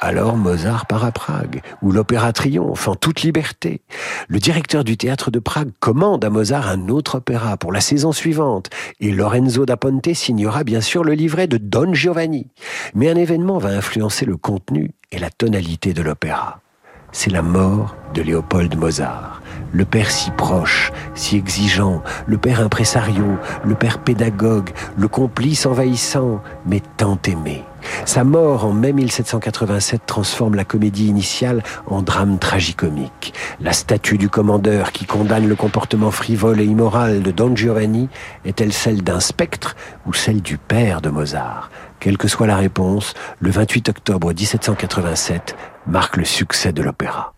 Alors 0.01 0.37
Mozart 0.37 0.85
part 0.85 1.03
à 1.03 1.11
Prague, 1.11 1.61
où 1.81 1.91
l'opéra 1.91 2.31
triomphe 2.31 2.87
en 2.87 2.95
toute 2.95 3.21
liberté. 3.21 3.81
Le 4.29 4.39
directeur 4.39 4.85
du 4.85 4.95
théâtre 4.95 5.29
de 5.29 5.39
Prague 5.39 5.71
commande 5.81 6.23
à 6.23 6.29
Mozart 6.29 6.69
un 6.69 6.87
autre 6.87 7.15
opéra 7.15 7.57
pour 7.57 7.73
la 7.73 7.81
saison 7.81 8.13
suivante, 8.13 8.69
et 9.01 9.11
Lorenzo 9.11 9.65
da 9.65 9.75
Ponte 9.75 10.13
signera 10.13 10.63
bien 10.63 10.79
sûr 10.79 11.03
le 11.03 11.13
livret 11.13 11.47
de 11.47 11.57
Don 11.57 11.93
Giovanni. 11.93 12.47
Mais 12.95 13.09
un 13.09 13.15
événement 13.15 13.57
va 13.57 13.69
influencer 13.69 14.25
le 14.25 14.37
contenu 14.37 14.91
et 15.11 15.19
la 15.19 15.29
tonalité 15.29 15.93
de 15.93 16.01
l'opéra. 16.01 16.61
C'est 17.11 17.31
la 17.31 17.41
mort 17.41 17.95
de 18.13 18.21
Léopold 18.21 18.77
Mozart 18.77 19.39
le 19.71 19.85
père 19.85 20.09
si 20.09 20.31
proche, 20.31 20.91
si 21.13 21.37
exigeant, 21.37 22.01
le 22.25 22.37
père 22.37 22.61
impresario, 22.61 23.37
le 23.63 23.75
père 23.75 23.99
pédagogue, 23.99 24.69
le 24.97 25.07
complice 25.07 25.65
envahissant, 25.65 26.41
mais 26.65 26.81
tant 26.97 27.19
aimé. 27.27 27.63
Sa 28.05 28.23
mort 28.23 28.65
en 28.65 28.73
mai 28.73 28.93
1787 28.93 30.01
transforme 30.05 30.55
la 30.55 30.65
comédie 30.65 31.07
initiale 31.07 31.63
en 31.87 32.01
drame 32.01 32.39
tragicomique. 32.39 33.33
La 33.59 33.73
statue 33.73 34.17
du 34.17 34.29
commandeur 34.29 34.91
qui 34.91 35.05
condamne 35.05 35.47
le 35.47 35.55
comportement 35.55 36.11
frivole 36.11 36.61
et 36.61 36.65
immoral 36.65 37.21
de 37.21 37.31
Don 37.31 37.55
Giovanni 37.55 38.09
est-elle 38.45 38.73
celle 38.73 39.03
d'un 39.03 39.19
spectre 39.19 39.75
ou 40.05 40.13
celle 40.13 40.41
du 40.41 40.57
père 40.57 41.01
de 41.01 41.09
Mozart? 41.09 41.69
Quelle 41.99 42.17
que 42.17 42.27
soit 42.27 42.47
la 42.47 42.55
réponse, 42.55 43.13
le 43.39 43.51
28 43.51 43.89
octobre 43.89 44.33
1787 44.33 45.55
marque 45.87 46.17
le 46.17 46.25
succès 46.25 46.71
de 46.71 46.81
l'opéra. 46.81 47.33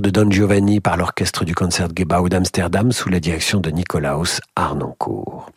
De 0.00 0.10
Don 0.10 0.30
Giovanni 0.30 0.80
par 0.80 0.96
l'orchestre 0.96 1.44
du 1.44 1.54
Concertgebouw 1.54 2.28
d'Amsterdam 2.28 2.92
sous 2.92 3.10
la 3.10 3.20
direction 3.20 3.60
de 3.60 3.70
Nicolaus 3.70 4.40
Arnoncourt. 4.56 5.50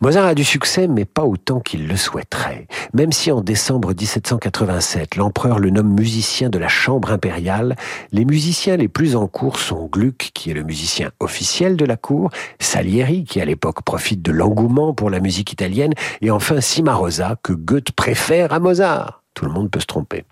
Mozart 0.00 0.26
a 0.26 0.34
du 0.34 0.44
succès, 0.44 0.88
mais 0.88 1.04
pas 1.04 1.24
autant 1.24 1.60
qu'il 1.60 1.86
le 1.86 1.96
souhaiterait. 1.96 2.66
Même 2.94 3.12
si 3.12 3.30
en 3.30 3.40
décembre 3.40 3.90
1787, 3.90 5.16
l'empereur 5.16 5.58
le 5.58 5.70
nomme 5.70 5.94
musicien 5.94 6.48
de 6.48 6.58
la 6.58 6.68
Chambre 6.68 7.12
impériale, 7.12 7.76
les 8.12 8.24
musiciens 8.24 8.76
les 8.76 8.88
plus 8.88 9.14
en 9.14 9.28
cours 9.28 9.58
sont 9.58 9.88
Gluck, 9.92 10.30
qui 10.34 10.50
est 10.50 10.54
le 10.54 10.64
musicien 10.64 11.10
officiel 11.20 11.76
de 11.76 11.84
la 11.84 11.96
cour, 11.96 12.30
Salieri, 12.58 13.24
qui 13.24 13.40
à 13.40 13.44
l'époque 13.44 13.82
profite 13.82 14.22
de 14.22 14.32
l'engouement 14.32 14.94
pour 14.94 15.10
la 15.10 15.20
musique 15.20 15.52
italienne, 15.52 15.92
et 16.22 16.30
enfin 16.30 16.60
Cimarosa, 16.60 17.36
que 17.42 17.52
Goethe 17.52 17.92
préfère 17.92 18.52
à 18.52 18.58
Mozart. 18.58 19.25
Tout 19.36 19.44
le 19.44 19.52
monde 19.52 19.70
peut 19.70 19.80
se 19.80 19.86
tromper. 19.86 20.24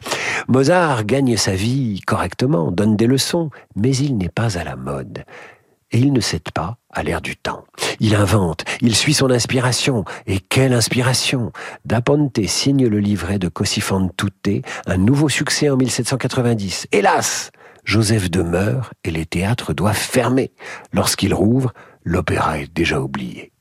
Mozart 0.49 1.05
gagne 1.05 1.37
sa 1.37 1.55
vie 1.55 2.01
correctement, 2.07 2.73
donne 2.73 2.97
des 2.97 3.07
leçons, 3.07 3.51
mais 3.77 3.95
il 3.95 4.17
n'est 4.17 4.31
pas 4.31 4.57
à 4.57 4.65
la 4.65 4.77
mode. 4.77 5.25
Et 5.93 5.99
il 5.99 6.15
ne 6.15 6.21
cède 6.21 6.51
pas 6.55 6.79
à 6.91 7.03
l'air 7.03 7.21
du 7.21 7.37
temps. 7.37 7.65
Il 8.01 8.15
invente, 8.15 8.65
il 8.81 8.97
suit 8.97 9.13
son 9.13 9.31
inspiration. 9.31 10.07
Et 10.27 10.41
quelle 10.41 10.73
inspiration 10.73 11.53
Da 11.85 12.01
Ponte 12.01 12.41
signe 12.47 12.87
le 12.87 12.99
livret 12.99 13.39
de 13.39 13.49
Così 13.49 13.83
fan 13.83 14.09
tutte, 14.17 14.65
un 14.87 14.97
nouveau 14.97 15.29
succès 15.29 15.69
en 15.69 15.77
1790. 15.77 16.89
Hélas 16.91 17.51
Joseph 17.85 18.31
demeure 18.31 18.95
et 19.05 19.11
les 19.11 19.27
théâtres 19.27 19.75
doivent 19.75 19.95
fermer. 19.95 20.51
Lorsqu'il 20.95 21.35
rouvre, 21.35 21.75
l'opéra 22.05 22.59
est 22.59 22.75
déjà 22.75 23.01
oublié. 23.01 23.53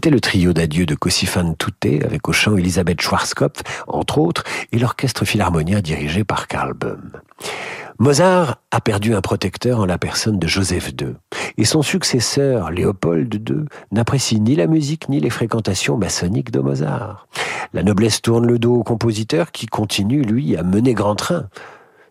C'était 0.00 0.08
le 0.08 0.20
trio 0.20 0.54
d'adieu 0.54 0.86
de 0.86 0.94
Cossifan 0.94 1.52
Touté 1.52 2.02
avec 2.02 2.26
au 2.26 2.32
chant 2.32 2.56
Elisabeth 2.56 3.02
Schwarzkopf, 3.02 3.60
entre 3.86 4.16
autres, 4.16 4.44
et 4.72 4.78
l'orchestre 4.78 5.26
philharmonien 5.26 5.82
dirigé 5.82 6.24
par 6.24 6.48
Karl 6.48 6.72
Böhm. 6.72 7.10
Mozart 7.98 8.56
a 8.70 8.80
perdu 8.80 9.14
un 9.14 9.20
protecteur 9.20 9.78
en 9.78 9.84
la 9.84 9.98
personne 9.98 10.38
de 10.38 10.46
Joseph 10.46 10.92
II, 10.98 11.16
et 11.58 11.66
son 11.66 11.82
successeur, 11.82 12.70
Léopold 12.70 13.46
II, 13.46 13.66
n'apprécie 13.92 14.40
ni 14.40 14.56
la 14.56 14.66
musique 14.66 15.10
ni 15.10 15.20
les 15.20 15.28
fréquentations 15.28 15.98
maçonniques 15.98 16.50
de 16.50 16.60
Mozart. 16.60 17.28
La 17.74 17.82
noblesse 17.82 18.22
tourne 18.22 18.46
le 18.46 18.58
dos 18.58 18.76
au 18.76 18.82
compositeur 18.82 19.52
qui 19.52 19.66
continue, 19.66 20.22
lui, 20.22 20.56
à 20.56 20.62
mener 20.62 20.94
grand 20.94 21.14
train. 21.14 21.50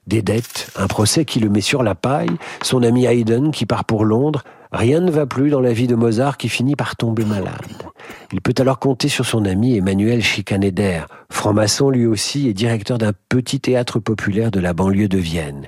Des 0.10 0.24
dettes, 0.24 0.72
un 0.76 0.88
procès 0.88 1.24
qui 1.24 1.40
le 1.40 1.50
met 1.50 1.62
sur 1.62 1.84
la 1.84 1.94
paille, 1.94 2.32
son 2.64 2.82
ami 2.82 3.06
Haydn 3.06 3.52
qui 3.52 3.68
part 3.68 3.86
pour 3.86 4.06
Londres, 4.06 4.44
Rien 4.72 5.00
ne 5.00 5.10
va 5.10 5.26
plus 5.26 5.50
dans 5.50 5.62
la 5.62 5.74
vie 5.74 5.88
de 5.88 5.96
Mozart 5.96 6.38
qui 6.38 6.48
finit 6.48 6.76
par 6.76 6.96
tomber 6.96 7.26
malade. 7.26 7.90
Il 8.32 8.40
peut 8.40 8.54
alors 8.60 8.78
compter 8.78 9.08
sur 9.08 9.26
son 9.26 9.46
ami 9.46 9.76
Emmanuel 9.76 10.22
Schikaneder, 10.22 11.02
franc-maçon 11.32 11.90
lui 11.90 12.06
aussi 12.06 12.48
et 12.48 12.54
directeur 12.54 13.00
d'un 13.00 13.14
petit 13.30 13.60
théâtre 13.60 14.00
populaire 14.00 14.52
de 14.52 14.60
la 14.60 14.74
banlieue 14.74 15.08
de 15.08 15.18
Vienne. 15.18 15.68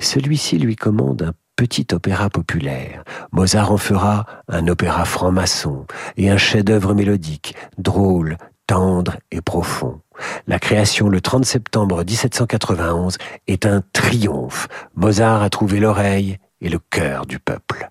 Celui-ci 0.00 0.58
lui 0.58 0.76
commande 0.76 1.22
un 1.22 1.32
petit 1.56 1.86
opéra 1.92 2.30
populaire. 2.30 3.04
Mozart 3.32 3.70
en 3.70 3.76
fera 3.76 4.24
un 4.48 4.66
opéra 4.66 5.04
franc-maçon 5.04 5.84
et 6.16 6.30
un 6.30 6.38
chef-d'œuvre 6.38 6.94
mélodique, 6.94 7.54
drôle, 7.76 8.38
tendre 8.68 9.16
et 9.32 9.40
profond. 9.40 10.00
La 10.46 10.60
création 10.60 11.08
le 11.08 11.20
30 11.20 11.44
septembre 11.44 12.04
1791 12.04 13.18
est 13.48 13.66
un 13.66 13.82
triomphe. 13.92 14.68
Mozart 14.94 15.42
a 15.42 15.50
trouvé 15.50 15.80
l'oreille 15.80 16.38
et 16.60 16.68
le 16.68 16.78
cœur 16.78 17.26
du 17.26 17.40
peuple. 17.40 17.90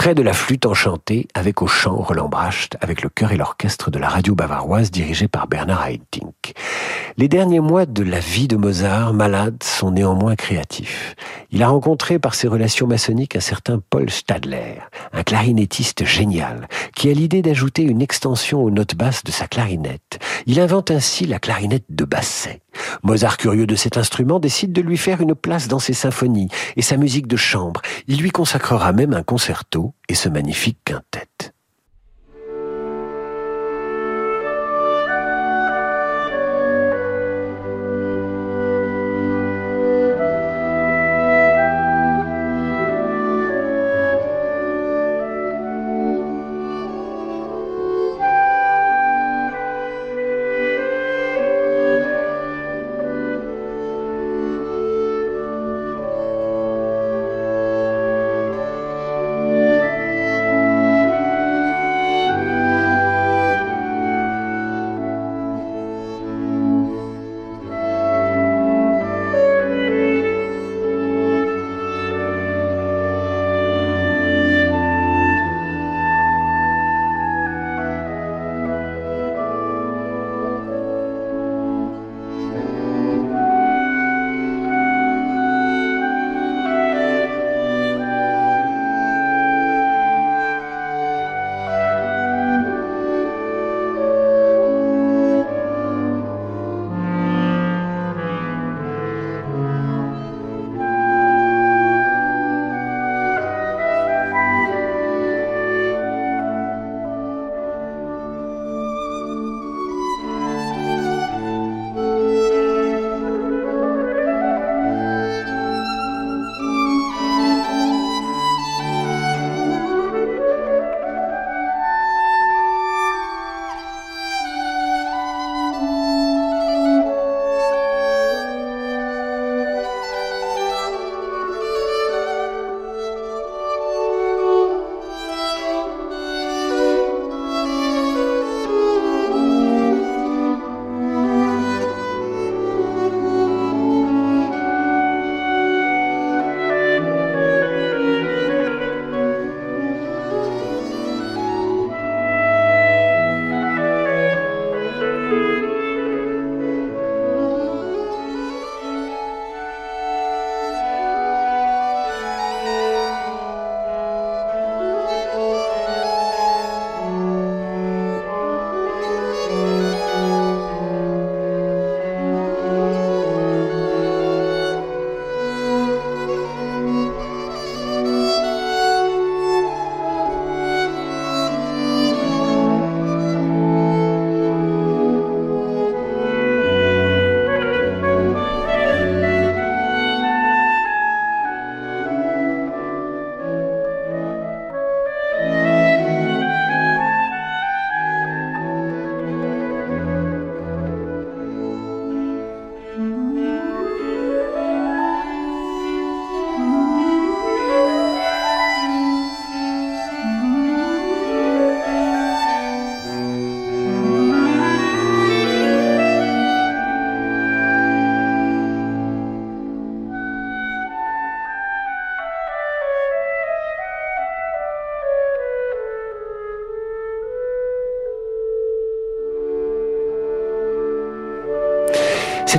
Extrait 0.00 0.14
de 0.14 0.22
la 0.22 0.32
flûte 0.32 0.64
enchantée 0.64 1.28
avec 1.34 1.60
au 1.60 1.66
chant 1.66 1.94
Roland 1.94 2.30
Bracht 2.30 2.78
avec 2.80 3.02
le 3.02 3.10
chœur 3.10 3.32
et 3.32 3.36
l'orchestre 3.36 3.90
de 3.90 3.98
la 3.98 4.08
radio 4.08 4.34
bavaroise 4.34 4.90
dirigé 4.90 5.28
par 5.28 5.46
Bernard 5.46 5.86
Haitink. 5.86 6.54
Les 7.18 7.28
derniers 7.28 7.60
mois 7.60 7.84
de 7.84 8.02
la 8.02 8.18
vie 8.18 8.48
de 8.48 8.56
Mozart, 8.56 9.12
malade, 9.12 9.62
sont 9.62 9.90
néanmoins 9.90 10.36
créatifs. 10.36 11.16
Il 11.50 11.62
a 11.62 11.68
rencontré 11.68 12.18
par 12.18 12.34
ses 12.34 12.48
relations 12.48 12.86
maçonniques 12.86 13.36
un 13.36 13.40
certain 13.40 13.78
Paul 13.90 14.08
Stadler, 14.08 14.76
un 15.12 15.22
clarinettiste 15.22 16.06
génial, 16.06 16.66
qui 16.96 17.10
a 17.10 17.12
l'idée 17.12 17.42
d'ajouter 17.42 17.82
une 17.82 18.00
extension 18.00 18.62
aux 18.64 18.70
notes 18.70 18.94
basses 18.94 19.22
de 19.22 19.30
sa 19.30 19.48
clarinette. 19.48 20.09
Il 20.46 20.60
invente 20.60 20.90
ainsi 20.90 21.26
la 21.26 21.38
clarinette 21.38 21.84
de 21.88 22.04
basset. 22.04 22.60
Mozart, 23.02 23.36
curieux 23.36 23.66
de 23.66 23.74
cet 23.74 23.96
instrument, 23.96 24.38
décide 24.38 24.72
de 24.72 24.80
lui 24.80 24.96
faire 24.96 25.20
une 25.20 25.34
place 25.34 25.68
dans 25.68 25.78
ses 25.78 25.92
symphonies 25.92 26.48
et 26.76 26.82
sa 26.82 26.96
musique 26.96 27.26
de 27.26 27.36
chambre. 27.36 27.82
Il 28.06 28.20
lui 28.20 28.30
consacrera 28.30 28.92
même 28.92 29.14
un 29.14 29.22
concerto 29.22 29.94
et 30.08 30.14
ce 30.14 30.28
magnifique 30.28 30.78
quintet. 30.84 31.49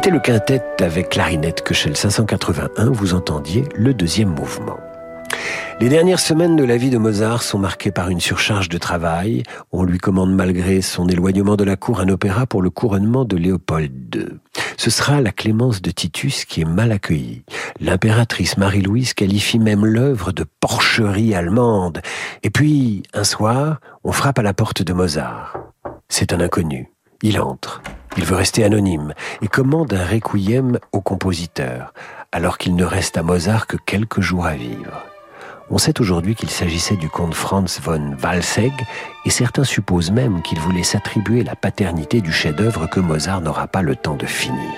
C'était 0.02 0.16
le 0.16 0.20
quintet 0.20 0.64
avec 0.80 1.10
clarinette 1.10 1.62
que 1.62 1.76
chez 1.76 1.88
le 1.88 1.94
581, 1.94 2.90
vous 2.90 3.14
entendiez 3.14 3.66
le 3.76 3.94
deuxième 3.94 4.30
mouvement. 4.30 4.80
Les 5.80 5.90
dernières 5.90 6.20
semaines 6.20 6.56
de 6.56 6.64
la 6.64 6.76
vie 6.76 6.90
de 6.90 6.98
Mozart 6.98 7.44
sont 7.44 7.60
marquées 7.60 7.92
par 7.92 8.10
une 8.10 8.20
surcharge 8.20 8.68
de 8.68 8.80
travail. 8.80 9.44
On 9.72 9.84
lui 9.84 10.00
commande 10.00 10.34
malgré 10.34 10.82
son 10.82 11.08
éloignement 11.08 11.56
de 11.56 11.64
la 11.64 11.76
cour 11.76 12.00
un 12.00 12.10
opéra 12.10 12.48
pour 12.48 12.64
le 12.64 12.72
couronnement 12.72 13.26
de 13.26 13.38
Léopold 13.38 14.16
II. 14.16 14.40
Ce 14.76 14.90
sera 14.90 15.22
la 15.22 15.32
Clémence 15.32 15.84
de 15.84 15.92
Titus 15.92 16.46
qui 16.46 16.62
est 16.62 16.66
mal 16.66 16.92
accueillie. 16.92 17.44
L'impératrice 17.80 18.58
Marie-Louise 18.58 19.14
qualifie 19.14 19.60
même 19.60 19.86
l'œuvre 19.86 20.32
de 20.32 20.48
porcherie 20.62 21.36
allemande. 21.36 22.02
Et 22.42 22.50
puis, 22.50 23.04
un 23.14 23.24
soir, 23.24 23.80
on 24.04 24.12
frappe 24.12 24.40
à 24.40 24.42
la 24.42 24.56
porte 24.56 24.82
de 24.82 24.94
Mozart. 24.94 25.60
C'est 26.10 26.34
un 26.34 26.40
inconnu. 26.40 26.91
Il 27.22 27.40
entre. 27.40 27.82
Il 28.18 28.26
veut 28.26 28.36
rester 28.36 28.64
anonyme 28.64 29.14
et 29.42 29.48
commande 29.48 29.94
un 29.94 30.06
requiem 30.06 30.80
au 30.92 31.02
compositeur, 31.02 31.94
alors 32.32 32.58
qu'il 32.58 32.76
ne 32.76 32.84
reste 32.84 33.18
à 33.18 33.24
Mozart 33.24 33.68
que 33.68 33.78
quelques 33.78 34.22
jours 34.22 34.46
à 34.46 34.56
vivre. 34.56 35.06
On 35.70 35.78
sait 35.78 36.02
aujourd'hui 36.02 36.36
qu'il 36.36 36.50
s'agissait 36.50 36.98
du 36.98 37.10
comte 37.10 37.34
Franz 37.34 37.80
von 37.82 38.18
Walsegg, 38.22 38.74
et 39.24 39.30
certains 39.30 39.64
supposent 39.64 40.12
même 40.12 40.42
qu'il 40.42 40.60
voulait 40.60 40.84
s'attribuer 40.84 41.44
la 41.44 41.56
paternité 41.56 42.20
du 42.20 42.34
chef-d'œuvre 42.34 42.88
que 42.88 43.00
Mozart 43.00 43.40
n'aura 43.40 43.68
pas 43.68 43.82
le 43.82 43.96
temps 43.96 44.18
de 44.18 44.26
finir. 44.26 44.70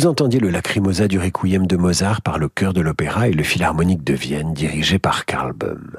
Vous 0.00 0.06
entendiez 0.06 0.40
le 0.40 0.48
Lacrimosa 0.48 1.08
du 1.08 1.18
Requiem 1.18 1.66
de 1.66 1.76
Mozart 1.76 2.22
par 2.22 2.38
le 2.38 2.48
chœur 2.48 2.72
de 2.72 2.80
l'opéra 2.80 3.28
et 3.28 3.34
le 3.34 3.42
Philharmonique 3.42 4.02
de 4.02 4.14
Vienne 4.14 4.54
dirigé 4.54 4.98
par 4.98 5.26
Karl 5.26 5.52
Böhm. 5.52 5.90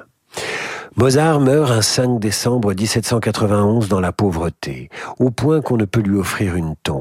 Mozart 0.96 1.40
meurt 1.40 1.70
un 1.70 1.84
5 1.84 2.20
décembre 2.20 2.74
1791 2.74 3.90
dans 3.90 4.00
la 4.00 4.12
pauvreté, 4.12 4.90
au 5.20 5.30
point 5.30 5.62
qu'on 5.62 5.78
ne 5.78 5.86
peut 5.86 6.02
lui 6.02 6.18
offrir 6.18 6.56
une 6.56 6.76
tombe. 6.82 7.01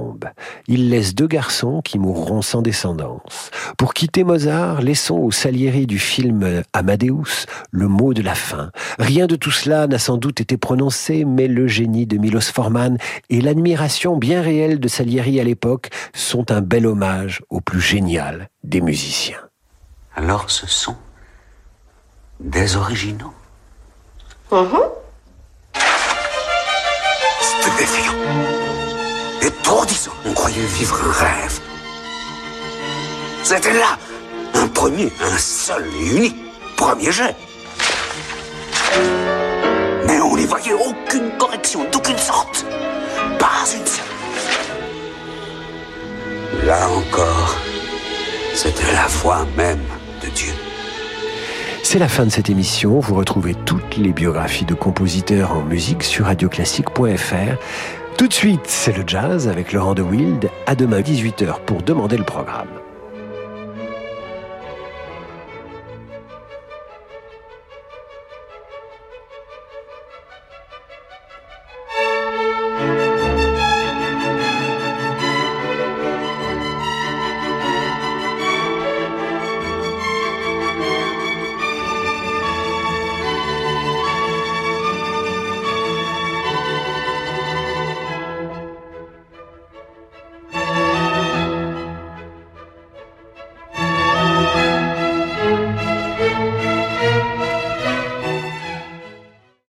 Il 0.72 0.88
laisse 0.88 1.16
deux 1.16 1.26
garçons 1.26 1.82
qui 1.82 1.98
mourront 1.98 2.42
sans 2.42 2.62
descendance. 2.62 3.50
Pour 3.76 3.92
quitter 3.92 4.22
Mozart, 4.22 4.82
laissons 4.82 5.16
au 5.16 5.32
Salieri 5.32 5.84
du 5.88 5.98
film 5.98 6.62
Amadeus 6.72 7.46
le 7.72 7.88
mot 7.88 8.14
de 8.14 8.22
la 8.22 8.36
fin. 8.36 8.70
Rien 9.00 9.26
de 9.26 9.34
tout 9.34 9.50
cela 9.50 9.88
n'a 9.88 9.98
sans 9.98 10.16
doute 10.16 10.40
été 10.40 10.56
prononcé, 10.56 11.24
mais 11.24 11.48
le 11.48 11.66
génie 11.66 12.06
de 12.06 12.18
Milos 12.18 12.52
Forman 12.52 12.98
et 13.30 13.40
l'admiration 13.40 14.16
bien 14.16 14.42
réelle 14.42 14.78
de 14.78 14.86
Salieri 14.86 15.40
à 15.40 15.44
l'époque 15.44 15.90
sont 16.14 16.52
un 16.52 16.60
bel 16.60 16.86
hommage 16.86 17.42
au 17.50 17.60
plus 17.60 17.80
génial 17.80 18.48
des 18.62 18.80
musiciens. 18.80 19.40
Alors 20.14 20.50
ce 20.52 20.68
sont 20.68 20.96
des 22.38 22.76
originaux 22.76 23.34
Uh-huh. 24.52 24.82
Stupéfiant. 27.40 28.59
Étourdissant. 29.42 30.12
On 30.24 30.32
croyait 30.32 30.64
vivre 30.66 30.98
un 31.06 31.12
rêve. 31.12 31.60
C'était 33.42 33.72
là. 33.72 33.98
Un 34.54 34.68
premier, 34.68 35.12
un 35.22 35.38
seul 35.38 35.86
et 35.86 36.16
unique 36.16 36.36
premier 36.76 37.12
jet. 37.12 37.36
Mais 40.06 40.20
on 40.20 40.36
n'y 40.36 40.44
voyait 40.44 40.74
aucune 40.74 41.30
correction 41.38 41.84
d'aucune 41.90 42.18
sorte. 42.18 42.66
Pas 43.38 43.64
une 43.74 43.86
seule. 43.86 44.04
Là 46.66 46.88
encore, 46.88 47.56
c'était 48.54 48.92
la 48.92 49.06
voix 49.06 49.46
même 49.56 49.84
de 50.22 50.28
Dieu. 50.30 50.52
C'est 51.82 51.98
la 51.98 52.08
fin 52.08 52.24
de 52.24 52.30
cette 52.30 52.50
émission. 52.50 53.00
Vous 53.00 53.14
retrouvez 53.14 53.54
toutes 53.54 53.96
les 53.96 54.12
biographies 54.12 54.64
de 54.64 54.74
compositeurs 54.74 55.52
en 55.52 55.62
musique 55.62 56.02
sur 56.02 56.26
radioclassique.fr. 56.26 57.56
Tout 58.20 58.28
de 58.28 58.34
suite, 58.34 58.66
c'est 58.66 58.94
le 58.94 59.02
jazz 59.06 59.48
avec 59.48 59.72
Laurent 59.72 59.94
de 59.94 60.02
Wild. 60.02 60.50
À 60.66 60.74
demain 60.74 61.00
18h 61.00 61.60
pour 61.64 61.80
demander 61.80 62.18
le 62.18 62.24
programme. 62.24 62.79